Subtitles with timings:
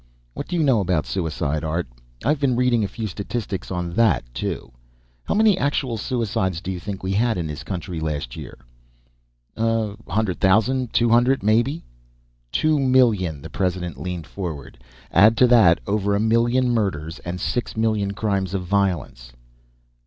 [0.33, 1.85] What do you know about suicide, Art?
[2.25, 4.71] I've been reading a few statistics on that, too.
[5.25, 8.57] How many actual suicides do you think we had in this country last year?"
[9.57, 10.91] "A hundred thousand?
[10.91, 11.83] Two hundred, maybe?"
[12.51, 14.79] "Two million." The President leaned forward.
[15.11, 19.33] "Add to that, over a million murders and six million crimes of violence."